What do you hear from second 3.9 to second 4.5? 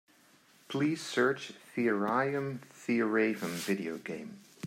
game.